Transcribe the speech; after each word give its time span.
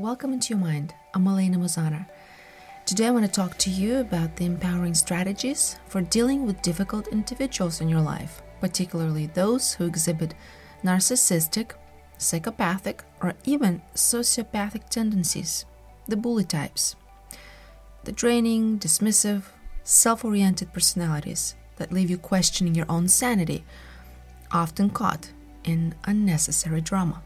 welcome 0.00 0.32
into 0.32 0.54
your 0.54 0.58
mind. 0.58 0.94
I'm 1.12 1.28
Elena 1.28 1.58
Mosaner. 1.58 2.06
Today 2.86 3.08
I 3.08 3.10
want 3.10 3.26
to 3.26 3.30
talk 3.30 3.58
to 3.58 3.68
you 3.68 3.98
about 3.98 4.34
the 4.34 4.46
empowering 4.46 4.94
strategies 4.94 5.76
for 5.88 6.00
dealing 6.00 6.46
with 6.46 6.62
difficult 6.62 7.08
individuals 7.08 7.82
in 7.82 7.88
your 7.90 8.00
life, 8.00 8.40
particularly 8.62 9.26
those 9.26 9.74
who 9.74 9.84
exhibit 9.84 10.32
narcissistic, 10.82 11.72
psychopathic, 12.16 13.04
or 13.20 13.34
even 13.44 13.82
sociopathic 13.94 14.88
tendencies, 14.88 15.66
the 16.08 16.16
bully 16.16 16.44
types. 16.44 16.96
The 18.04 18.12
draining, 18.12 18.78
dismissive, 18.78 19.42
self 19.84 20.24
oriented 20.24 20.72
personalities 20.72 21.56
that 21.76 21.92
leave 21.92 22.08
you 22.08 22.16
questioning 22.16 22.74
your 22.74 22.86
own 22.88 23.06
sanity, 23.06 23.66
often 24.50 24.88
caught 24.88 25.30
in 25.64 25.94
unnecessary 26.04 26.80
drama. 26.80 27.22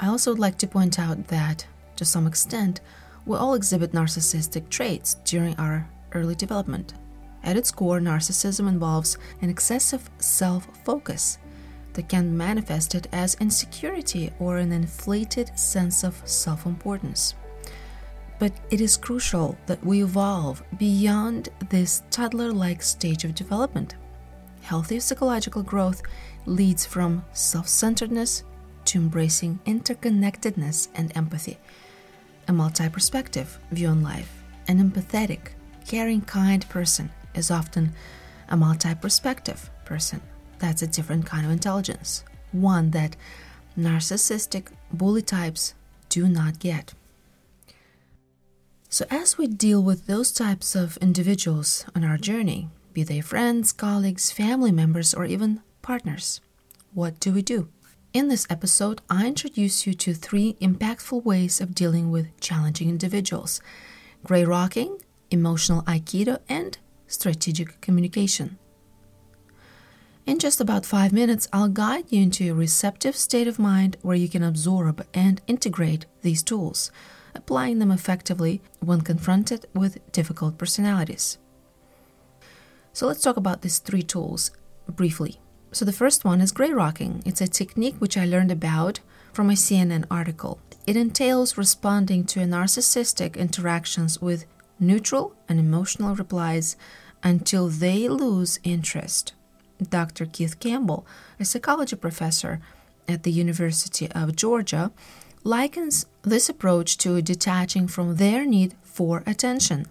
I 0.00 0.08
also 0.08 0.30
would 0.30 0.40
like 0.40 0.56
to 0.58 0.66
point 0.66 0.98
out 0.98 1.28
that, 1.28 1.66
to 1.96 2.04
some 2.04 2.26
extent, 2.26 2.80
we 3.26 3.36
all 3.36 3.54
exhibit 3.54 3.92
narcissistic 3.92 4.68
traits 4.68 5.14
during 5.24 5.54
our 5.56 5.88
early 6.12 6.34
development. 6.34 6.94
At 7.42 7.56
its 7.56 7.70
core, 7.70 8.00
narcissism 8.00 8.68
involves 8.68 9.18
an 9.42 9.50
excessive 9.50 10.08
self 10.18 10.66
focus 10.84 11.38
that 11.92 12.08
can 12.08 12.30
be 12.30 12.36
manifested 12.36 13.08
as 13.12 13.36
insecurity 13.36 14.32
or 14.38 14.58
an 14.58 14.72
inflated 14.72 15.56
sense 15.58 16.04
of 16.04 16.20
self 16.24 16.66
importance. 16.66 17.34
But 18.38 18.52
it 18.70 18.80
is 18.80 18.96
crucial 18.96 19.56
that 19.66 19.84
we 19.84 20.02
evolve 20.02 20.62
beyond 20.78 21.50
this 21.70 22.02
toddler 22.10 22.52
like 22.52 22.82
stage 22.82 23.24
of 23.24 23.34
development. 23.34 23.94
Healthy 24.62 25.00
psychological 25.00 25.62
growth 25.62 26.02
leads 26.46 26.84
from 26.84 27.24
self 27.32 27.68
centeredness 27.68 28.42
to 28.86 28.98
embracing 28.98 29.60
interconnectedness 29.66 30.88
and 30.94 31.16
empathy, 31.16 31.58
a 32.48 32.52
multi 32.52 32.88
perspective 32.88 33.58
view 33.70 33.88
on 33.88 34.02
life. 34.02 34.42
An 34.68 34.78
empathetic, 34.78 35.48
caring, 35.86 36.20
kind 36.22 36.68
person 36.68 37.10
is 37.34 37.50
often 37.50 37.92
a 38.48 38.56
multi 38.56 38.94
perspective 38.94 39.70
person. 39.84 40.20
That's 40.58 40.82
a 40.82 40.86
different 40.86 41.26
kind 41.26 41.44
of 41.44 41.52
intelligence, 41.52 42.24
one 42.52 42.90
that 42.92 43.16
narcissistic 43.78 44.68
bully 44.92 45.22
types 45.22 45.74
do 46.08 46.28
not 46.28 46.58
get. 46.58 46.94
So, 48.88 49.04
as 49.10 49.36
we 49.36 49.48
deal 49.48 49.82
with 49.82 50.06
those 50.06 50.30
types 50.30 50.76
of 50.76 50.96
individuals 50.98 51.84
on 51.96 52.04
our 52.04 52.16
journey, 52.16 52.68
be 52.92 53.02
they 53.02 53.20
friends, 53.20 53.72
colleagues, 53.72 54.30
family 54.30 54.70
members, 54.70 55.12
or 55.12 55.24
even 55.24 55.62
partners, 55.82 56.40
what 56.92 57.18
do 57.18 57.32
we 57.32 57.42
do? 57.42 57.68
In 58.14 58.28
this 58.28 58.46
episode, 58.48 59.02
I 59.10 59.26
introduce 59.26 59.88
you 59.88 59.94
to 59.94 60.14
three 60.14 60.56
impactful 60.60 61.24
ways 61.24 61.60
of 61.60 61.74
dealing 61.74 62.12
with 62.12 62.38
challenging 62.38 62.88
individuals 62.88 63.60
gray 64.22 64.44
rocking, 64.44 65.02
emotional 65.32 65.82
aikido, 65.82 66.38
and 66.48 66.78
strategic 67.08 67.80
communication. 67.80 68.56
In 70.26 70.38
just 70.38 70.60
about 70.60 70.86
five 70.86 71.12
minutes, 71.12 71.48
I'll 71.52 71.68
guide 71.68 72.04
you 72.10 72.22
into 72.22 72.48
a 72.52 72.54
receptive 72.54 73.16
state 73.16 73.48
of 73.48 73.58
mind 73.58 73.96
where 74.02 74.16
you 74.16 74.28
can 74.28 74.44
absorb 74.44 75.04
and 75.12 75.42
integrate 75.48 76.06
these 76.22 76.44
tools 76.44 76.92
applying 77.34 77.80
them 77.80 77.90
effectively 77.90 78.62
when 78.78 79.00
confronted 79.00 79.66
with 79.74 79.98
difficult 80.12 80.56
personalities. 80.56 81.38
So 82.92 83.08
let's 83.08 83.22
talk 83.22 83.36
about 83.36 83.62
these 83.62 83.80
three 83.80 84.04
tools 84.04 84.52
briefly. 84.88 85.40
So 85.74 85.84
the 85.84 85.92
first 85.92 86.24
one 86.24 86.40
is 86.40 86.52
gray 86.52 86.70
rocking. 86.70 87.20
It's 87.26 87.40
a 87.40 87.48
technique 87.48 87.96
which 87.98 88.16
I 88.16 88.24
learned 88.26 88.52
about 88.52 89.00
from 89.32 89.50
a 89.50 89.54
CNN 89.54 90.04
article. 90.08 90.60
It 90.86 90.96
entails 90.96 91.58
responding 91.58 92.26
to 92.26 92.40
a 92.40 92.44
narcissistic 92.44 93.36
interactions 93.36 94.22
with 94.22 94.46
neutral 94.78 95.34
and 95.48 95.58
emotional 95.58 96.14
replies 96.14 96.76
until 97.24 97.66
they 97.66 98.08
lose 98.08 98.60
interest. 98.62 99.32
Dr. 99.82 100.26
Keith 100.26 100.60
Campbell, 100.60 101.04
a 101.40 101.44
psychology 101.44 101.96
professor 101.96 102.60
at 103.08 103.24
the 103.24 103.32
University 103.32 104.08
of 104.12 104.36
Georgia, 104.36 104.92
likens 105.42 106.06
this 106.22 106.48
approach 106.48 106.98
to 106.98 107.20
detaching 107.20 107.88
from 107.88 108.14
their 108.14 108.46
need 108.46 108.76
for 108.84 109.24
attention. 109.26 109.86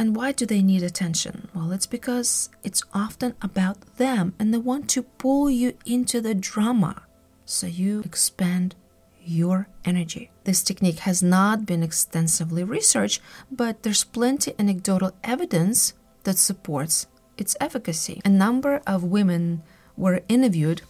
And 0.00 0.16
why 0.16 0.32
do 0.32 0.46
they 0.46 0.62
need 0.62 0.82
attention? 0.82 1.50
Well, 1.54 1.72
it's 1.72 1.84
because 1.84 2.48
it's 2.64 2.82
often 2.94 3.34
about 3.42 3.98
them 3.98 4.32
and 4.38 4.48
they 4.48 4.56
want 4.56 4.88
to 4.90 5.02
pull 5.02 5.50
you 5.50 5.74
into 5.84 6.22
the 6.22 6.34
drama 6.34 7.02
so 7.44 7.66
you 7.66 8.00
expend 8.00 8.76
your 9.22 9.68
energy. 9.84 10.30
This 10.44 10.62
technique 10.62 11.00
has 11.00 11.22
not 11.22 11.66
been 11.66 11.82
extensively 11.82 12.64
researched, 12.64 13.20
but 13.50 13.82
there's 13.82 14.02
plenty 14.04 14.54
anecdotal 14.58 15.12
evidence 15.22 15.92
that 16.24 16.38
supports 16.38 17.06
its 17.36 17.54
efficacy. 17.60 18.22
A 18.24 18.30
number 18.30 18.80
of 18.86 19.04
women 19.04 19.62
were 19.98 20.22
interviewed 20.30 20.80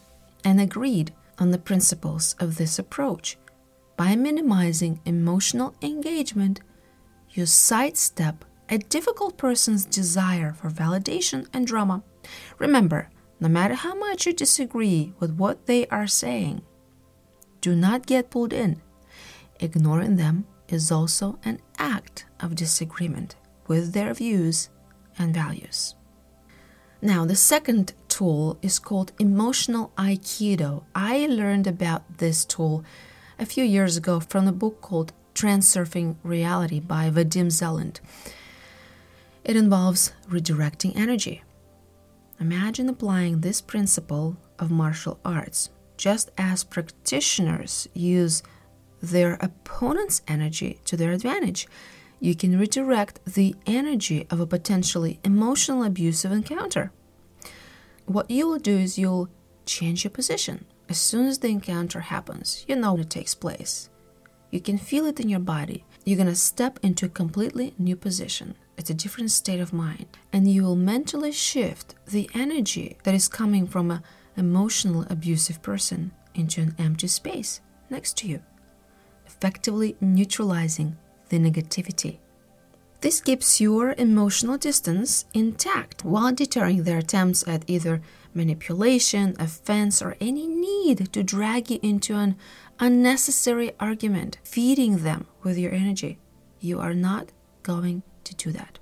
and 0.44 0.60
agreed 0.60 1.12
on 1.36 1.50
the 1.50 1.58
principles 1.58 2.36
of 2.38 2.58
this 2.58 2.78
approach. 2.78 3.36
By 3.96 4.14
minimizing 4.14 5.00
emotional 5.04 5.74
engagement, 5.82 6.60
you 7.30 7.44
sidestep 7.44 8.44
a 8.70 8.78
difficult 8.78 9.36
person's 9.36 9.84
desire 9.84 10.52
for 10.52 10.70
validation 10.70 11.46
and 11.52 11.66
drama. 11.66 12.02
Remember, 12.58 13.10
no 13.40 13.48
matter 13.48 13.74
how 13.74 13.94
much 13.94 14.26
you 14.26 14.32
disagree 14.32 15.12
with 15.18 15.34
what 15.34 15.66
they 15.66 15.86
are 15.88 16.06
saying, 16.06 16.62
do 17.60 17.74
not 17.74 18.06
get 18.06 18.30
pulled 18.30 18.52
in. 18.52 18.80
Ignoring 19.58 20.16
them 20.16 20.46
is 20.68 20.92
also 20.92 21.38
an 21.44 21.60
act 21.78 22.26
of 22.38 22.54
disagreement 22.54 23.34
with 23.66 23.92
their 23.92 24.14
views 24.14 24.70
and 25.18 25.34
values. 25.34 25.94
Now, 27.02 27.24
the 27.24 27.36
second 27.36 27.94
tool 28.08 28.58
is 28.62 28.78
called 28.78 29.12
Emotional 29.18 29.90
Aikido. 29.96 30.84
I 30.94 31.26
learned 31.26 31.66
about 31.66 32.18
this 32.18 32.44
tool 32.44 32.84
a 33.38 33.46
few 33.46 33.64
years 33.64 33.96
ago 33.96 34.20
from 34.20 34.46
a 34.46 34.52
book 34.52 34.80
called 34.80 35.12
Transurfing 35.34 36.16
Reality 36.22 36.78
by 36.78 37.10
Vadim 37.10 37.50
Zeland. 37.50 38.00
It 39.50 39.56
involves 39.56 40.12
redirecting 40.30 40.96
energy. 40.96 41.42
Imagine 42.38 42.88
applying 42.88 43.40
this 43.40 43.60
principle 43.60 44.36
of 44.60 44.70
martial 44.70 45.18
arts 45.24 45.70
just 45.96 46.30
as 46.38 46.62
practitioners 46.62 47.88
use 47.92 48.44
their 49.02 49.34
opponent's 49.40 50.22
energy 50.28 50.78
to 50.84 50.96
their 50.96 51.10
advantage. 51.10 51.66
You 52.20 52.36
can 52.36 52.58
redirect 52.58 53.24
the 53.24 53.56
energy 53.66 54.24
of 54.30 54.38
a 54.38 54.46
potentially 54.46 55.18
emotional 55.24 55.82
abusive 55.82 56.30
encounter 56.30 56.92
what 58.10 58.28
you 58.28 58.48
will 58.48 58.58
do 58.58 58.76
is 58.76 58.98
you'll 58.98 59.28
change 59.66 60.02
your 60.02 60.10
position. 60.10 60.66
As 60.88 60.98
soon 60.98 61.26
as 61.26 61.38
the 61.38 61.48
encounter 61.48 62.00
happens, 62.00 62.64
you 62.66 62.74
know 62.74 62.96
it 62.98 63.08
takes 63.08 63.36
place. 63.36 63.88
You 64.50 64.60
can 64.60 64.78
feel 64.78 65.06
it 65.06 65.20
in 65.20 65.28
your 65.28 65.38
body. 65.38 65.84
You're 66.04 66.24
to 66.24 66.34
step 66.34 66.80
into 66.82 67.06
a 67.06 67.08
completely 67.08 67.74
new 67.78 67.94
position. 67.94 68.56
It's 68.80 68.90
a 68.90 68.94
different 68.94 69.30
state 69.30 69.60
of 69.60 69.72
mind. 69.72 70.06
And 70.32 70.50
you 70.50 70.64
will 70.64 70.74
mentally 70.74 71.30
shift 71.30 71.94
the 72.06 72.28
energy 72.34 72.96
that 73.04 73.14
is 73.14 73.28
coming 73.28 73.66
from 73.66 73.92
an 73.92 74.02
emotional 74.36 75.06
abusive 75.08 75.62
person 75.62 76.10
into 76.34 76.60
an 76.62 76.74
empty 76.78 77.06
space 77.06 77.60
next 77.88 78.16
to 78.18 78.26
you, 78.26 78.42
effectively 79.26 79.96
neutralizing 80.00 80.96
the 81.28 81.38
negativity 81.38 82.18
this 83.00 83.22
keeps 83.22 83.62
your 83.62 83.94
emotional 83.96 84.58
distance 84.58 85.24
intact 85.32 86.04
while 86.04 86.34
deterring 86.34 86.82
their 86.82 86.98
attempts 86.98 87.46
at 87.48 87.64
either 87.66 88.02
manipulation, 88.34 89.34
offense, 89.38 90.02
or 90.02 90.16
any 90.20 90.46
need 90.46 91.10
to 91.14 91.22
drag 91.22 91.70
you 91.70 91.80
into 91.82 92.16
an 92.16 92.36
unnecessary 92.78 93.72
argument, 93.80 94.36
feeding 94.44 94.98
them 94.98 95.26
with 95.42 95.56
your 95.56 95.72
energy. 95.72 96.18
You 96.60 96.78
are 96.78 96.92
not 96.92 97.32
going 97.62 98.02
to 98.24 98.34
do 98.34 98.52
that. 98.52 98.78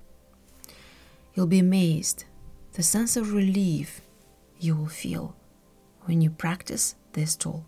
You'll 1.35 1.47
be 1.47 1.59
amazed 1.59 2.25
the 2.73 2.83
sense 2.83 3.17
of 3.17 3.33
relief 3.33 4.01
you 4.59 4.75
will 4.75 4.87
feel 4.87 5.37
when 6.03 6.21
you 6.21 6.31
practice 6.31 6.95
this 7.13 7.37
tool. 7.37 7.67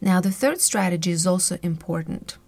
Now, 0.00 0.20
the 0.20 0.30
third 0.30 0.60
strategy 0.60 1.10
is 1.10 1.26
also 1.26 1.58
important 1.62 2.38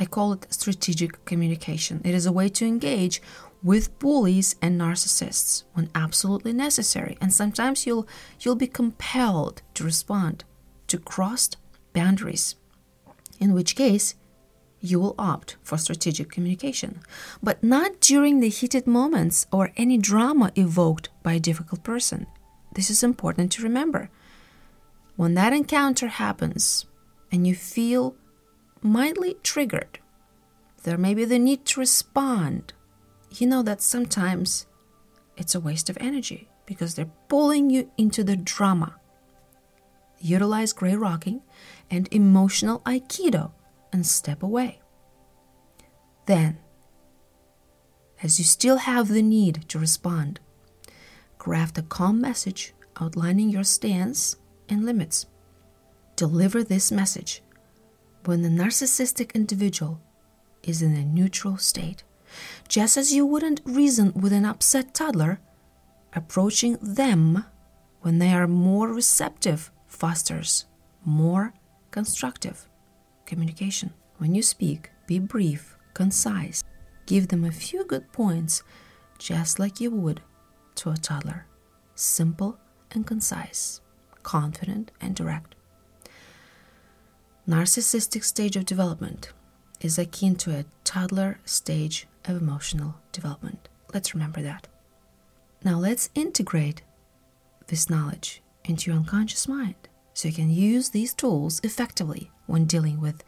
I 0.00 0.06
call 0.06 0.32
it 0.32 0.46
strategic 0.50 1.26
communication. 1.26 2.00
It 2.04 2.14
is 2.14 2.24
a 2.24 2.32
way 2.32 2.48
to 2.48 2.64
engage 2.64 3.20
with 3.62 3.98
bullies 3.98 4.56
and 4.62 4.80
narcissists 4.80 5.64
when 5.74 5.90
absolutely 5.94 6.54
necessary. 6.54 7.18
And 7.20 7.30
sometimes 7.30 7.86
you'll 7.86 8.08
you'll 8.40 8.54
be 8.56 8.66
compelled 8.66 9.60
to 9.74 9.84
respond 9.84 10.44
to 10.86 10.96
crossed 10.96 11.58
boundaries. 11.92 12.54
In 13.38 13.52
which 13.52 13.76
case, 13.76 14.14
you 14.80 14.98
will 14.98 15.14
opt 15.18 15.56
for 15.62 15.76
strategic 15.76 16.30
communication, 16.30 17.00
but 17.42 17.62
not 17.62 18.00
during 18.00 18.40
the 18.40 18.48
heated 18.48 18.86
moments 18.86 19.46
or 19.52 19.72
any 19.76 19.98
drama 19.98 20.52
evoked 20.56 21.10
by 21.22 21.34
a 21.34 21.40
difficult 21.40 21.82
person. 21.82 22.26
This 22.74 22.90
is 22.90 23.02
important 23.02 23.52
to 23.52 23.62
remember. 23.62 24.10
When 25.16 25.34
that 25.34 25.52
encounter 25.52 26.08
happens 26.08 26.86
and 27.30 27.46
you 27.46 27.54
feel 27.54 28.14
mildly 28.82 29.36
triggered. 29.42 29.98
There 30.84 30.96
may 30.96 31.14
be 31.14 31.24
the 31.24 31.38
need 31.38 31.66
to 31.66 31.80
respond. 31.80 32.72
You 33.30 33.46
know 33.46 33.62
that 33.62 33.82
sometimes 33.82 34.66
it's 35.36 35.54
a 35.54 35.60
waste 35.60 35.90
of 35.90 35.98
energy 36.00 36.48
because 36.64 36.94
they're 36.94 37.10
pulling 37.28 37.68
you 37.68 37.90
into 37.98 38.24
the 38.24 38.36
drama. 38.36 38.96
Utilize 40.20 40.72
gray 40.72 40.94
rocking 40.94 41.42
and 41.90 42.08
emotional 42.10 42.80
aikido 42.80 43.52
and 43.92 44.06
step 44.06 44.42
away. 44.42 44.80
Then, 46.26 46.58
as 48.22 48.38
you 48.38 48.44
still 48.44 48.78
have 48.78 49.08
the 49.08 49.22
need 49.22 49.68
to 49.68 49.78
respond, 49.78 50.40
craft 51.38 51.78
a 51.78 51.82
calm 51.82 52.20
message 52.20 52.74
outlining 53.00 53.48
your 53.48 53.64
stance 53.64 54.36
and 54.68 54.84
limits. 54.84 55.26
Deliver 56.16 56.62
this 56.62 56.92
message 56.92 57.42
when 58.24 58.42
the 58.42 58.48
narcissistic 58.48 59.34
individual 59.34 60.00
is 60.62 60.82
in 60.82 60.94
a 60.94 61.04
neutral 61.04 61.56
state. 61.56 62.04
Just 62.68 62.96
as 62.96 63.12
you 63.12 63.24
wouldn't 63.24 63.62
reason 63.64 64.12
with 64.12 64.32
an 64.32 64.44
upset 64.44 64.94
toddler, 64.94 65.40
approaching 66.12 66.76
them 66.82 67.44
when 68.02 68.18
they 68.18 68.32
are 68.32 68.46
more 68.46 68.92
receptive 68.92 69.70
fosters 69.86 70.66
more 71.04 71.52
constructive 71.90 72.68
communication. 73.30 73.94
When 74.18 74.34
you 74.34 74.42
speak, 74.42 74.90
be 75.06 75.18
brief, 75.18 75.76
concise, 75.94 76.62
give 77.06 77.28
them 77.28 77.44
a 77.44 77.52
few 77.52 77.84
good 77.84 78.12
points, 78.12 78.62
just 79.18 79.58
like 79.58 79.80
you 79.80 79.90
would 79.90 80.20
to 80.74 80.90
a 80.90 80.96
toddler. 80.96 81.46
Simple 81.94 82.58
and 82.90 83.06
concise, 83.06 83.80
confident 84.22 84.90
and 85.00 85.14
direct. 85.14 85.54
Narcissistic 87.48 88.24
stage 88.24 88.56
of 88.56 88.66
development 88.66 89.32
is 89.80 89.98
akin 89.98 90.34
to 90.36 90.54
a 90.54 90.66
toddler 90.84 91.38
stage 91.44 92.06
of 92.24 92.36
emotional 92.36 92.96
development. 93.12 93.68
Let's 93.94 94.14
remember 94.14 94.42
that. 94.42 94.68
Now 95.64 95.78
let's 95.78 96.10
integrate 96.14 96.82
this 97.68 97.88
knowledge 97.88 98.42
into 98.64 98.90
your 98.90 98.98
unconscious 98.98 99.46
mind 99.48 99.76
so 100.14 100.28
you 100.28 100.34
can 100.34 100.50
use 100.50 100.90
these 100.90 101.14
tools 101.14 101.60
effectively 101.62 102.30
when 102.50 102.64
dealing 102.64 103.00
with 103.00 103.24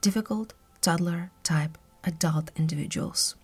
difficult 0.00 0.54
toddler 0.80 1.30
type 1.42 1.76
adult 2.04 2.50
individuals. 2.56 3.36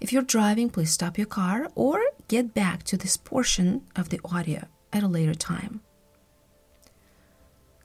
If 0.00 0.12
you're 0.12 0.22
driving, 0.22 0.70
please 0.70 0.90
stop 0.90 1.18
your 1.18 1.26
car 1.26 1.68
or 1.74 2.00
get 2.28 2.54
back 2.54 2.82
to 2.84 2.96
this 2.96 3.16
portion 3.16 3.82
of 3.96 4.08
the 4.08 4.20
audio 4.24 4.66
at 4.92 5.02
a 5.02 5.08
later 5.08 5.34
time. 5.34 5.80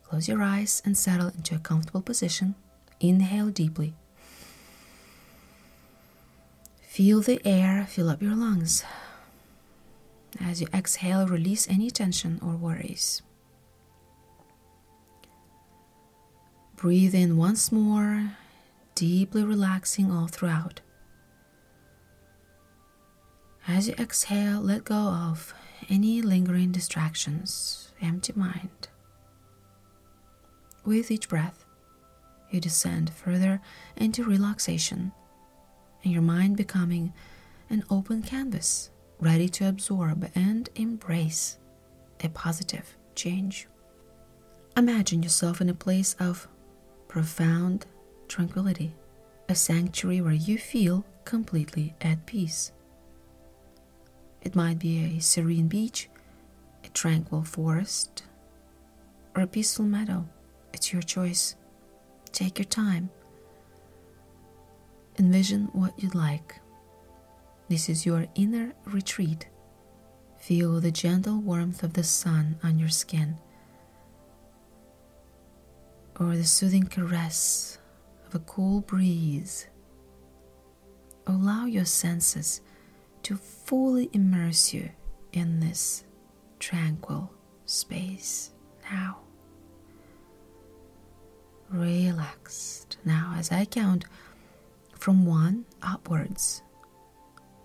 Close 0.04 0.28
your 0.28 0.42
eyes 0.42 0.82
and 0.86 0.98
settle 0.98 1.28
into 1.28 1.56
a 1.56 1.60
comfortable 1.60 2.02
position. 2.02 2.56
Inhale 3.00 3.50
deeply. 3.50 3.94
Feel 6.82 7.22
the 7.22 7.42
air 7.46 7.86
fill 7.88 8.10
up 8.10 8.22
your 8.22 8.36
lungs. 8.36 8.84
As 10.40 10.62
you 10.62 10.68
exhale, 10.74 11.28
release 11.28 11.70
any 11.70 11.90
tension 11.92 12.40
or 12.42 12.56
worries. 12.56 13.22
Breathe 16.80 17.14
in 17.14 17.36
once 17.36 17.74
more, 17.74 18.38
deeply 18.96 19.44
relaxing 19.44 20.10
all 20.10 20.28
throughout. 20.28 20.80
As 23.68 23.90
you 23.90 23.96
exhale, 24.00 24.62
let 24.62 24.86
go 24.86 24.96
of 24.96 25.54
any 25.90 26.22
lingering 26.22 26.72
distractions, 26.72 27.92
empty 28.02 28.32
mind. 28.34 28.88
With 30.86 31.12
each 31.12 31.28
breath, 31.28 31.66
you 32.50 32.62
descend 32.62 33.10
further 33.10 33.60
into 33.98 34.24
relaxation, 34.24 35.12
and 36.06 36.14
your 36.14 36.22
mind 36.22 36.56
becoming 36.56 37.12
an 37.70 37.84
open 37.90 38.24
canvas, 38.24 38.90
ready 39.20 39.50
to 39.50 39.68
absorb 39.68 40.32
and 40.34 40.70
embrace 40.76 41.58
a 42.24 42.30
positive 42.30 42.96
change. 43.16 43.68
Imagine 44.78 45.22
yourself 45.22 45.60
in 45.60 45.68
a 45.68 45.74
place 45.74 46.16
of 46.22 46.48
profound 47.10 47.86
tranquility, 48.30 48.94
a 49.50 49.56
sanctuary 49.56 50.22
where 50.22 50.32
you 50.32 50.58
feel 50.58 51.04
completely 51.26 51.94
at 52.00 52.26
peace. 52.26 52.72
It 54.42 54.56
might 54.56 54.80
be 54.80 55.18
a 55.18 55.20
serene 55.20 55.68
beach, 55.68 56.08
a 56.86 56.90
tranquil 56.90 57.44
forest, 57.44 58.24
or 59.36 59.42
a 59.42 59.48
peaceful 59.48 59.86
meadow. 59.86 60.26
It's 60.72 60.94
your 60.94 61.02
choice. 61.02 61.56
Take 62.32 62.60
your 62.60 62.66
time. 62.66 63.10
Envision 65.18 65.66
what 65.74 65.98
you'd 65.98 66.16
like. 66.16 66.62
This 67.68 67.90
is 67.90 68.06
your 68.06 68.28
inner 68.36 68.74
retreat. 68.86 69.48
Feel 70.38 70.80
the 70.80 70.92
gentle 70.92 71.40
warmth 71.40 71.84
of 71.84 71.94
the 71.94 72.04
sun 72.04 72.58
on 72.64 72.80
your 72.80 72.90
skin, 72.90 73.38
or 76.20 76.36
the 76.36 76.44
soothing 76.44 76.84
caress 76.86 77.80
of 78.28 78.36
a 78.36 78.40
cool 78.40 78.82
breeze. 78.82 79.68
Allow 81.26 81.66
your 81.66 81.86
senses 81.86 82.62
to 83.24 83.38
fully 83.38 84.10
immerse 84.14 84.74
you 84.74 84.90
in 85.32 85.60
this 85.60 86.04
tranquil 86.60 87.32
space 87.66 88.52
now. 88.92 89.20
Relaxed. 91.70 92.98
Now, 93.06 93.36
as 93.38 93.52
I 93.52 93.66
count 93.66 94.06
from 94.96 95.26
one 95.26 95.66
upwards, 95.82 96.64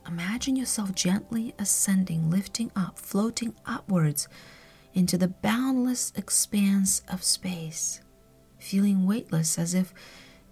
imagine 0.07 0.57
yourself 0.57 0.95
gently 0.95 1.55
ascending, 1.59 2.31
lifting 2.31 2.71
up, 2.77 2.99
floating 2.99 3.55
upwards 3.65 4.29
into 4.93 5.17
the 5.17 5.29
boundless 5.29 6.13
expanse 6.17 7.03
of 7.09 7.25
space, 7.25 8.01
feeling 8.65 9.07
weightless 9.07 9.59
as 9.59 9.75
if 9.75 9.93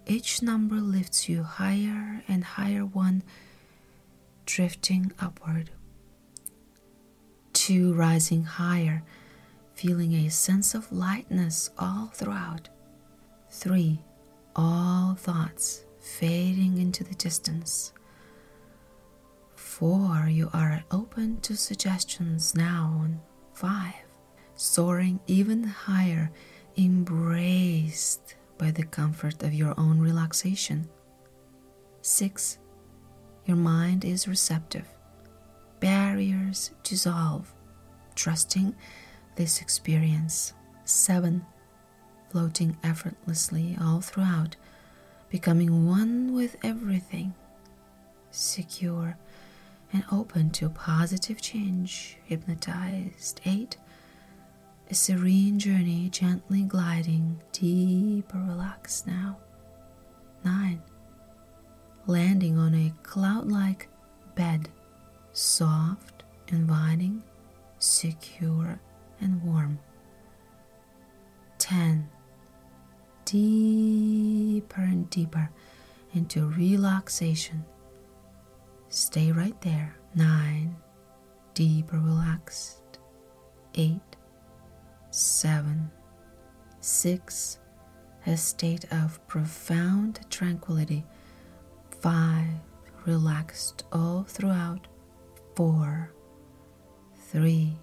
each 0.05 0.43
number 0.43 0.75
lifts 0.75 1.27
you 1.27 1.41
higher 1.41 2.23
and 2.27 2.43
higher, 2.43 2.85
one 2.85 3.23
drifting 4.45 5.11
upward. 5.19 5.71
Two 7.53 7.91
rising 7.93 8.43
higher, 8.43 9.03
feeling 9.73 10.13
a 10.13 10.29
sense 10.29 10.75
of 10.75 10.91
lightness 10.91 11.71
all 11.79 12.11
throughout. 12.13 12.69
Three, 13.49 13.99
all 14.55 15.15
thoughts 15.15 15.83
fading 15.99 16.77
into 16.77 17.03
the 17.03 17.15
distance. 17.15 17.93
Four, 19.55 20.27
you 20.29 20.51
are 20.53 20.83
open 20.91 21.41
to 21.41 21.57
suggestions 21.57 22.53
now. 22.53 23.07
Five, 23.53 23.95
soaring 24.53 25.19
even 25.25 25.63
higher, 25.63 26.31
embraced 26.77 28.35
by 28.57 28.71
the 28.71 28.83
comfort 28.83 29.43
of 29.43 29.53
your 29.53 29.73
own 29.77 29.99
relaxation. 29.99 30.87
Six, 32.01 32.57
your 33.45 33.57
mind 33.57 34.05
is 34.05 34.27
receptive. 34.27 34.87
Barriers 35.79 36.71
dissolve, 36.83 37.53
trusting 38.15 38.75
this 39.35 39.61
experience. 39.61 40.53
Seven, 40.85 41.45
floating 42.29 42.77
effortlessly 42.83 43.77
all 43.81 44.01
throughout, 44.01 44.55
becoming 45.29 45.87
one 45.87 46.33
with 46.33 46.57
everything, 46.63 47.33
secure 48.31 49.17
and 49.93 50.03
open 50.11 50.49
to 50.49 50.67
positive 50.69 51.39
change, 51.39 52.17
hypnotized. 52.25 53.39
Eight, 53.45 53.77
a 54.93 54.95
serene 54.95 55.57
journey, 55.57 56.07
gently 56.11 56.61
gliding, 56.61 57.41
deeper 57.51 58.37
relaxed 58.37 59.07
now. 59.07 59.39
Nine, 60.45 60.83
landing 62.05 62.59
on 62.59 62.75
a 62.75 62.93
cloud 63.01 63.51
like 63.51 63.89
bed, 64.35 64.69
soft, 65.31 66.21
inviting, 66.49 67.23
secure, 67.79 68.79
and 69.19 69.41
warm. 69.41 69.79
10. 71.57 72.07
Deeper 73.25 74.81
and 74.81 75.09
deeper 75.09 75.49
into 76.13 76.49
relaxation. 76.49 77.65
Stay 78.89 79.31
right 79.31 79.59
there. 79.61 79.95
9. 80.13 80.75
Deeper 81.55 81.97
relaxed. 81.97 82.99
8. 83.73 83.99
7. 85.15 85.91
6. 86.79 87.59
A 88.25 88.35
state 88.35 88.85
of 88.91 89.25
profound 89.27 90.21
tranquility 90.31 91.05
five, 92.01 92.49
relaxed 93.05 93.83
all 93.93 94.23
throughout, 94.27 94.87
four, 95.55 96.11
three, 97.29 97.73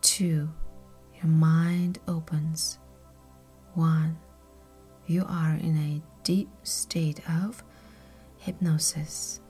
two, 0.00 0.50
your 1.14 1.30
mind 1.30 2.00
opens, 2.08 2.78
one, 3.74 4.18
you 5.06 5.24
are 5.28 5.54
in 5.54 5.76
a 5.78 6.02
deep 6.24 6.48
state 6.64 7.20
of 7.30 7.62
hypnosis. 8.38 9.40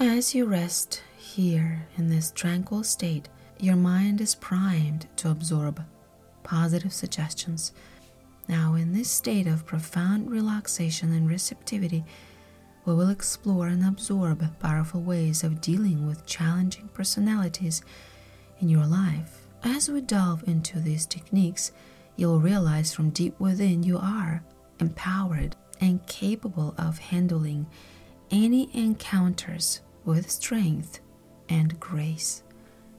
As 0.00 0.34
you 0.34 0.46
rest 0.46 1.00
here 1.16 1.86
in 1.96 2.08
this 2.08 2.32
tranquil 2.32 2.82
state, 2.82 3.28
your 3.58 3.76
mind 3.76 4.20
is 4.20 4.34
primed 4.34 5.06
to 5.16 5.30
absorb 5.30 5.80
positive 6.42 6.92
suggestions. 6.92 7.72
Now, 8.48 8.74
in 8.74 8.92
this 8.92 9.10
state 9.10 9.46
of 9.46 9.66
profound 9.66 10.30
relaxation 10.30 11.12
and 11.12 11.28
receptivity, 11.28 12.04
we 12.84 12.94
will 12.94 13.10
explore 13.10 13.68
and 13.68 13.84
absorb 13.84 14.44
powerful 14.58 15.00
ways 15.00 15.44
of 15.44 15.60
dealing 15.60 16.06
with 16.06 16.26
challenging 16.26 16.88
personalities 16.88 17.82
in 18.60 18.68
your 18.68 18.86
life. 18.86 19.46
As 19.62 19.88
we 19.88 20.00
delve 20.00 20.42
into 20.48 20.80
these 20.80 21.06
techniques, 21.06 21.70
you'll 22.16 22.40
realize 22.40 22.92
from 22.92 23.10
deep 23.10 23.38
within 23.38 23.84
you 23.84 23.98
are 23.98 24.42
empowered 24.80 25.54
and 25.80 26.04
capable 26.06 26.74
of 26.76 26.98
handling 26.98 27.66
any 28.30 28.68
encounters 28.74 29.80
with 30.04 30.30
strength 30.30 31.00
and 31.48 31.78
grace. 31.78 32.42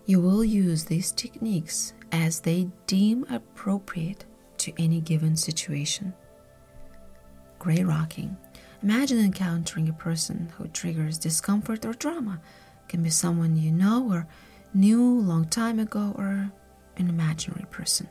You 0.05 0.21
will 0.21 0.43
use 0.43 0.85
these 0.85 1.11
techniques 1.11 1.93
as 2.13 2.39
they 2.39 2.69
deem 2.87 3.25
appropriate 3.29 4.23
to 4.57 4.71
any 4.77 5.01
given 5.01 5.35
situation. 5.35 6.13
Gray 7.59 7.83
rocking. 7.83 8.37
Imagine 8.83 9.19
encountering 9.19 9.89
a 9.89 9.93
person 9.93 10.51
who 10.57 10.67
triggers 10.67 11.17
discomfort 11.17 11.85
or 11.85 11.93
drama. 11.93 12.39
It 12.83 12.89
can 12.89 13.01
be 13.01 13.09
someone 13.09 13.57
you 13.57 13.71
know 13.71 14.09
or 14.11 14.27
knew 14.73 15.19
long 15.19 15.45
time 15.45 15.79
ago 15.79 16.13
or 16.17 16.51
an 16.97 17.09
imaginary 17.09 17.65
person. 17.71 18.07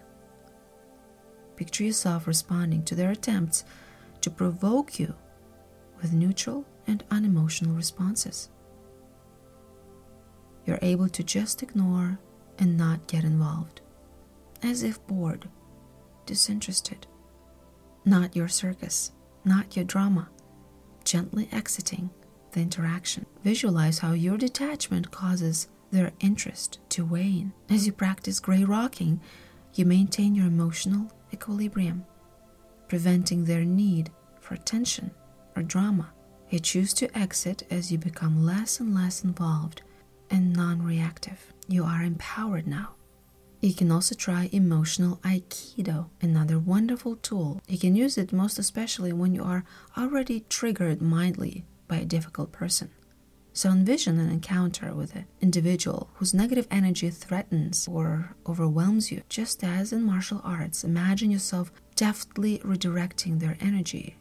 Picture 1.57 1.85
yourself 1.85 2.27
responding 2.27 2.83
to 2.85 2.95
their 2.95 3.11
attempts 3.11 3.65
to 4.23 4.31
provoke 4.31 4.99
you 4.99 5.15
with 6.01 6.13
neutral 6.13 6.65
and 6.87 7.05
unemotional 7.11 7.75
responses. 7.75 8.49
You're 10.67 10.79
able 10.83 11.09
to 11.11 11.23
just 11.23 11.63
ignore 11.63 12.19
and 12.59 12.77
not 12.77 13.07
get 13.07 13.25
involved, 13.25 13.81
as 14.63 14.83
if 14.83 15.05
bored, 15.07 15.49
disinterested. 16.27 17.07
Not 18.05 18.37
your 18.37 18.49
circus, 18.49 19.13
not 19.45 19.77
your 19.77 19.85
drama, 19.85 20.29
gently 21.05 21.49
exiting 21.53 22.11
the 22.53 22.61
interaction. 22.61 23.27
Visualize 23.43 23.99
how 23.99 24.13
your 24.13 24.37
detachment 24.37 25.11
causes 25.11 25.69
their 25.91 26.13
interest 26.21 26.79
to 26.91 27.05
wane. 27.05 27.53
As 27.71 27.87
you 27.87 27.93
practice 27.93 28.41
gray 28.41 28.65
rocking, 28.65 29.21
you 29.75 29.85
maintain 29.85 30.35
your 30.35 30.47
emotional 30.47 31.11
equilibrium, 31.33 32.05
preventing 32.89 33.45
their 33.45 33.65
need 33.65 34.11
for 34.41 34.55
attention 34.55 35.11
or 35.57 35.63
drama. 35.63 36.13
You 36.51 36.59
choose 36.59 36.93
to 36.95 37.19
exit 37.19 37.63
as 37.71 37.91
you 37.91 37.99
become 37.99 38.45
less 38.45 38.81
and 38.81 38.95
less 38.95 39.25
involved 39.25 39.83
and 40.31 40.53
non 40.53 40.83
reactive. 40.83 41.53
You 41.69 41.85
are 41.85 42.03
empowered 42.03 42.67
now. 42.67 42.95
You 43.63 43.73
can 43.73 43.93
also 43.93 44.17
try 44.17 44.49
emotional 44.51 45.21
Aikido, 45.23 46.09
another 46.21 46.59
wonderful 46.59 47.15
tool. 47.15 47.61
You 47.69 47.79
can 47.79 47.95
use 47.95 48.19
it 48.19 48.33
most 48.33 48.59
especially 48.59 49.13
when 49.13 49.37
you 49.37 49.45
are 49.45 49.65
already 49.97 50.41
triggered 50.49 51.01
mildly 51.01 51.65
by 51.87 51.99
a 51.99 52.05
difficult 52.05 52.51
person. 52.51 52.91
So 53.53 53.71
envision 53.71 54.19
an 54.19 54.31
encounter 54.31 54.93
with 54.93 55.15
an 55.15 55.27
individual 55.41 56.11
whose 56.15 56.35
negative 56.35 56.67
energy 56.73 57.09
threatens 57.11 57.87
or 57.87 58.35
overwhelms 58.49 59.13
you. 59.13 59.23
Just 59.29 59.63
as 59.63 59.93
in 59.93 60.03
martial 60.03 60.41
arts, 60.43 60.83
imagine 60.83 61.31
yourself 61.31 61.71
deftly 61.95 62.59
redirecting 62.65 63.39
their 63.39 63.57
energy. 63.61 64.17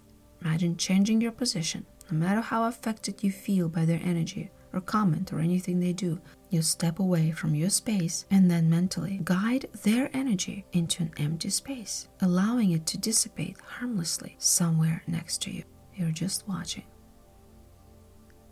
Imagine 0.46 0.78
changing 0.78 1.20
your 1.20 1.32
position. 1.32 1.84
No 2.12 2.18
matter 2.20 2.42
how 2.42 2.66
affected 2.66 3.24
you 3.24 3.32
feel 3.32 3.70
by 3.70 3.86
their 3.86 4.02
energy 4.04 4.52
or 4.72 4.82
comment 4.82 5.34
or 5.34 5.40
anything 5.40 5.80
they 5.80 5.94
do, 5.94 6.22
you 6.52 6.62
step 6.62 7.00
away 7.00 7.32
from 7.32 7.56
your 7.56 7.70
space 7.70 8.26
and 8.30 8.52
then 8.52 8.70
mentally 8.70 9.22
guide 9.24 9.68
their 9.84 10.10
energy 10.14 10.66
into 10.74 11.02
an 11.02 11.12
empty 11.18 11.50
space, 11.50 12.10
allowing 12.22 12.72
it 12.72 12.86
to 12.86 12.98
dissipate 12.98 13.56
harmlessly 13.62 14.36
somewhere 14.38 15.02
next 15.08 15.42
to 15.42 15.52
you. 15.52 15.64
You're 15.96 16.12
just 16.12 16.48
watching 16.48 16.84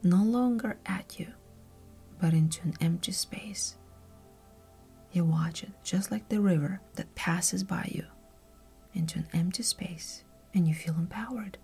no 0.01 0.23
longer 0.23 0.77
at 0.85 1.19
you, 1.19 1.27
but 2.21 2.33
into 2.33 2.61
an 2.63 2.73
empty 2.79 3.11
space. 3.11 3.75
You 5.11 5.25
watch 5.25 5.63
it 5.63 5.71
just 5.83 6.09
like 6.09 6.29
the 6.29 6.39
river 6.39 6.79
that 6.95 7.13
passes 7.15 7.65
by 7.65 7.89
you 7.91 8.05
into 8.93 9.19
an 9.19 9.27
empty 9.33 9.63
space, 9.63 10.23
and 10.53 10.67
you 10.67 10.73
feel 10.73 10.95
empowered, 10.95 11.57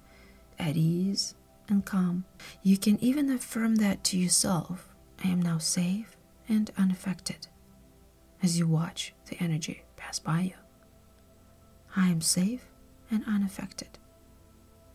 at 0.60 0.76
ease, 0.76 1.36
and 1.70 1.86
calm. 1.86 2.26
You 2.62 2.78
can 2.78 3.02
even 3.02 3.30
affirm 3.30 3.76
that 3.76 4.04
to 4.06 4.18
yourself 4.18 4.94
I 5.24 5.30
am 5.30 5.42
now 5.42 5.58
safe 5.58 6.15
and 6.48 6.72
unaffected 6.78 7.48
as 8.44 8.60
you 8.60 8.68
watch 8.68 9.14
the 9.30 9.38
energy 9.40 9.84
pass 9.96 10.20
by 10.20 10.42
you. 10.42 10.54
I 11.96 12.10
am 12.10 12.22
safe 12.22 12.66
and 13.10 13.24
unaffected. 13.26 13.98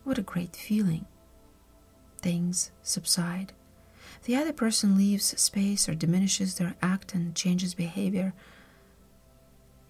What 0.05 0.19
a 0.19 0.23
great 0.23 0.57
feeling 0.57 1.07
things 2.19 2.71
subside. 2.83 3.53
The 4.25 4.37
other 4.37 4.53
person 4.53 4.97
leaves 4.97 5.39
space 5.41 5.89
or 5.89 5.95
diminishes 5.95 6.57
their 6.57 6.75
act 6.83 7.15
and 7.15 7.35
changes 7.35 7.75
behavior. 7.75 8.35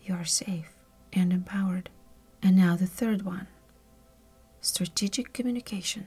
You 0.03 0.15
are 0.15 0.25
safe 0.25 0.77
and 1.13 1.33
empowered. 1.33 1.91
And 2.43 2.57
now 2.57 2.77
the 2.77 2.87
third 2.87 3.23
one 3.23 3.49
strategic 4.63 5.33
communication, 5.33 6.07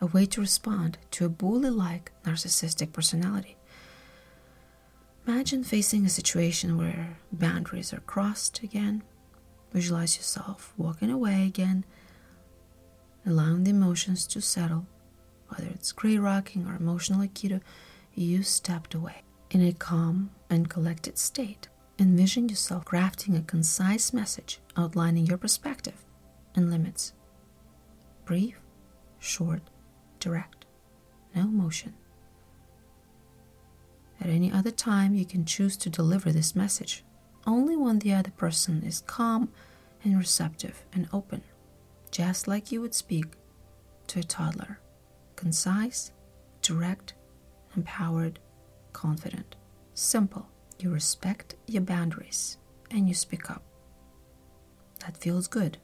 a 0.00 0.06
way 0.06 0.26
to 0.26 0.40
respond 0.40 0.98
to 1.10 1.24
a 1.24 1.30
bully 1.30 1.70
like 1.70 2.12
narcissistic 2.24 2.92
personality. 2.92 3.56
Imagine 5.26 5.62
facing 5.62 6.04
a 6.04 6.10
situation 6.10 6.76
where 6.76 7.16
boundaries 7.32 7.92
are 7.92 8.00
crossed 8.00 8.62
again. 8.62 9.02
Visualize 9.72 10.16
yourself 10.16 10.74
walking 10.76 11.10
away 11.10 11.46
again, 11.46 11.84
allowing 13.24 13.64
the 13.64 13.70
emotions 13.70 14.26
to 14.26 14.40
settle 14.40 14.86
whether 15.48 15.70
it's 15.70 15.92
gray 15.92 16.16
rocking 16.16 16.66
or 16.66 16.74
emotional 16.74 17.20
aikido, 17.20 17.60
you 18.14 18.42
stepped 18.42 18.94
away. 18.94 19.22
In 19.50 19.60
a 19.60 19.72
calm 19.72 20.30
and 20.48 20.70
collected 20.70 21.18
state, 21.18 21.68
envision 21.98 22.48
yourself 22.48 22.84
crafting 22.86 23.38
a 23.38 23.42
concise 23.42 24.12
message 24.12 24.60
outlining 24.76 25.26
your 25.26 25.36
perspective 25.36 26.04
and 26.54 26.70
limits. 26.70 27.12
Brief, 28.24 28.58
short, 29.18 29.62
direct, 30.20 30.64
no 31.34 31.42
emotion. 31.42 31.92
At 34.22 34.28
any 34.28 34.52
other 34.52 34.70
time, 34.70 35.16
you 35.16 35.24
can 35.24 35.44
choose 35.44 35.76
to 35.78 35.90
deliver 35.90 36.30
this 36.30 36.54
message 36.54 37.02
only 37.44 37.76
when 37.76 37.98
the 37.98 38.14
other 38.14 38.30
person 38.30 38.84
is 38.84 39.00
calm 39.00 39.48
and 40.04 40.16
receptive 40.16 40.84
and 40.92 41.08
open, 41.12 41.42
just 42.12 42.46
like 42.46 42.70
you 42.70 42.80
would 42.80 42.94
speak 42.94 43.34
to 44.06 44.20
a 44.20 44.22
toddler 44.22 44.78
concise, 45.34 46.12
direct, 46.60 47.14
empowered, 47.76 48.38
confident. 48.92 49.56
Simple. 49.94 50.48
You 50.78 50.90
respect 50.90 51.56
your 51.66 51.82
boundaries 51.82 52.58
and 52.92 53.08
you 53.08 53.14
speak 53.14 53.50
up. 53.50 53.64
That 55.00 55.16
feels 55.16 55.48
good. 55.48 55.78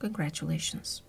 Congratulations. 0.00 1.02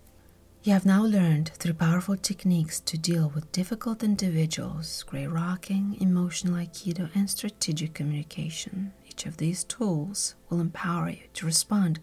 You 0.66 0.72
have 0.72 0.84
now 0.84 1.04
learned 1.04 1.50
through 1.50 1.74
powerful 1.74 2.16
techniques 2.16 2.80
to 2.80 2.98
deal 2.98 3.30
with 3.32 3.52
difficult 3.52 4.02
individuals 4.02 5.04
gray 5.04 5.28
rocking, 5.28 5.96
emotional 6.00 6.56
aikido, 6.56 7.08
and 7.14 7.30
strategic 7.30 7.94
communication. 7.94 8.92
Each 9.06 9.26
of 9.26 9.36
these 9.36 9.62
tools 9.62 10.34
will 10.50 10.58
empower 10.58 11.10
you 11.10 11.22
to 11.34 11.46
respond 11.46 12.00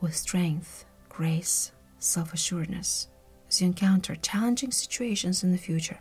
with 0.00 0.16
strength, 0.16 0.84
grace, 1.08 1.70
self 2.00 2.34
assuredness, 2.34 3.06
as 3.48 3.60
you 3.60 3.68
encounter 3.68 4.16
challenging 4.16 4.72
situations 4.72 5.44
in 5.44 5.52
the 5.52 5.56
future, 5.56 6.00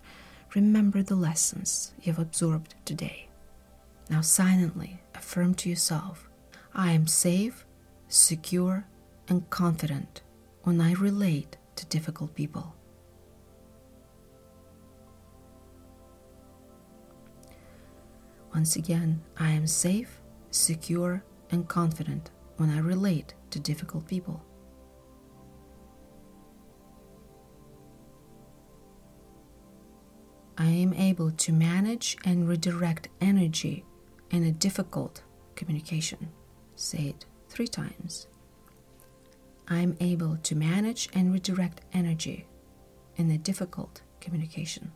remember 0.55 1.03
the 1.03 1.13
lessons 1.13 1.93
you've 2.01 2.17
absorbed 2.17 2.73
today. 2.85 3.29
Now, 4.09 4.21
silently 4.21 5.01
affirm 5.13 5.53
to 5.53 5.69
yourself 5.69 6.27
I 6.73 6.93
am 6.93 7.05
safe, 7.05 7.63
secure, 8.07 8.87
and 9.27 9.47
confident 9.51 10.23
when 10.63 10.81
I 10.81 10.93
relate 10.93 11.57
to 11.75 11.85
difficult 11.87 12.33
people. 12.35 12.75
Once 18.53 18.77
again, 18.77 19.21
I 19.37 19.51
am 19.51 19.67
safe, 19.67 20.21
secure, 20.49 21.23
and 21.51 21.67
confident 21.67 22.31
when 22.57 22.69
I 22.69 22.79
relate 22.79 23.33
to 23.51 23.59
difficult 23.59 24.07
people. 24.07 24.41
I 30.57 30.67
am 30.67 30.93
able 30.93 31.31
to 31.31 31.51
manage 31.51 32.17
and 32.23 32.47
redirect 32.47 33.09
energy 33.19 33.83
in 34.31 34.43
a 34.43 34.51
difficult 34.51 35.21
communication. 35.55 36.29
Say 36.75 37.07
it 37.09 37.25
three 37.49 37.67
times. 37.67 38.27
I'm 39.67 39.97
able 39.99 40.37
to 40.37 40.55
manage 40.55 41.09
and 41.13 41.33
redirect 41.33 41.81
energy 41.91 42.47
in 43.15 43.31
a 43.31 43.37
difficult 43.37 44.01
communication. 44.19 44.91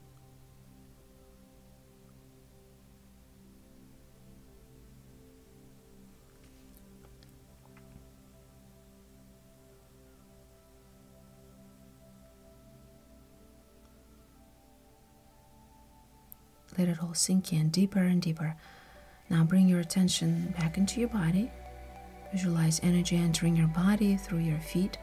Let 16.77 16.87
it 16.87 17.03
all 17.03 17.13
sink 17.13 17.51
in 17.51 17.69
deeper 17.69 17.99
and 17.99 18.21
deeper. 18.21 18.55
Now 19.29 19.43
bring 19.43 19.67
your 19.67 19.79
attention 19.79 20.53
back 20.57 20.77
into 20.77 20.99
your 20.99 21.09
body. 21.09 21.51
Visualize 22.31 22.79
energy 22.83 23.17
entering 23.17 23.55
your 23.55 23.67
body 23.67 24.15
through 24.15 24.39
your 24.39 24.59
feet, 24.59 24.97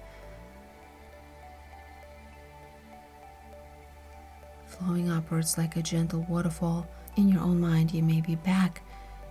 flowing 4.66 5.10
upwards 5.10 5.58
like 5.58 5.76
a 5.76 5.82
gentle 5.82 6.24
waterfall. 6.28 6.86
In 7.16 7.28
your 7.28 7.40
own 7.40 7.60
mind, 7.60 7.92
you 7.92 8.02
may 8.02 8.20
be 8.20 8.36
back 8.36 8.82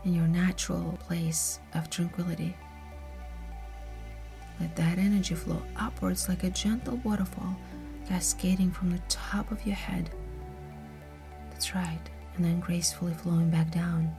in 0.04 0.14
your 0.14 0.28
natural 0.28 0.98
place 1.00 1.60
of 1.74 1.90
tranquility. 1.90 2.56
Let 4.60 4.76
that 4.76 4.98
energy 4.98 5.36
flow 5.36 5.62
upwards 5.76 6.28
like 6.28 6.44
a 6.44 6.50
gentle 6.50 7.00
waterfall, 7.04 7.56
cascading 8.08 8.72
from 8.72 8.92
the 8.92 9.02
top 9.08 9.52
of 9.52 9.66
your 9.66 9.76
head. 9.76 10.10
That's 11.52 11.76
right 11.76 12.00
and 12.36 12.46
then 12.46 12.60
gracefully 12.60 13.14
flowing 13.14 13.50
back 13.50 13.72
down. 13.72 14.16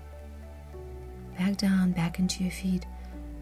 Back 1.38 1.56
down, 1.56 1.92
back 1.92 2.18
into 2.18 2.42
your 2.42 2.52
feet, 2.52 2.86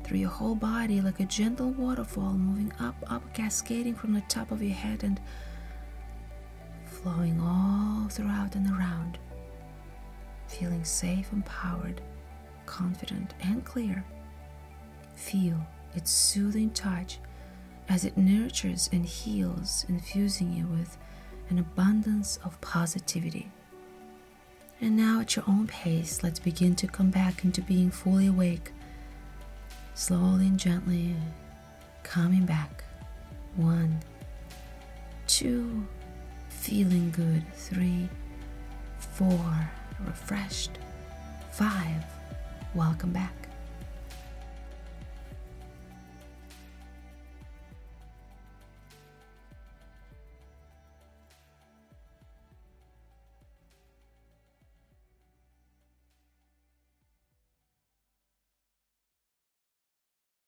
through 0.05 0.19
your 0.19 0.31
whole 0.31 0.55
body 0.55 1.01
like 1.01 1.19
a 1.19 1.25
gentle 1.25 1.71
waterfall, 1.71 2.35
moving 2.35 2.73
up, 2.79 2.95
up, 3.09 3.33
cascading 3.35 3.95
from 3.95 4.13
the 4.13 4.21
top 4.23 4.51
of 4.51 4.63
your 4.63 4.75
head 4.75 5.03
and 5.03 5.19
flowing 6.85 7.41
all 7.41 8.07
throughout 8.09 8.55
and 8.55 8.71
around. 8.71 9.19
Feeling 10.47 10.85
safe, 10.85 11.33
empowered, 11.33 12.03
confident, 12.67 13.35
and 13.43 13.65
clear. 13.65 14.05
Feel 15.17 15.57
its 15.95 16.11
soothing 16.11 16.71
touch 16.71 17.19
as 17.89 18.05
it 18.05 18.17
nurtures 18.17 18.91
and 18.93 19.05
heals, 19.05 19.85
infusing 19.89 20.53
you 20.53 20.67
with 20.67 20.99
an 21.51 21.59
abundance 21.59 22.39
of 22.45 22.61
positivity. 22.61 23.51
And 24.81 24.97
now, 24.97 25.21
at 25.21 25.37
your 25.37 25.45
own 25.49 25.67
pace, 25.67 26.23
let's 26.23 26.41
begin 26.41 26.75
to 26.77 26.87
come 26.87 27.11
back 27.11 27.45
into 27.45 27.63
being 27.63 27.91
fully 27.91 28.27
awake. 28.27 28.73
Slowly 29.95 30.49
and 30.49 30.59
gently 30.59 31.15
coming 32.03 32.45
back. 32.45 32.83
One, 33.57 34.01
two, 35.29 35.87
feeling 36.49 37.13
good. 37.13 37.45
Three, 37.55 38.09
four, 38.99 39.71
refreshed. 40.05 40.73
Five, 41.53 42.05
welcome 42.75 43.13
back. 43.13 43.44